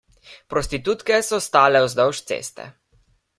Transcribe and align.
Prostitutke 0.53 1.19
so 1.27 1.37
stale 1.49 1.83
vzdolž 1.85 2.23
ceste. 2.33 2.65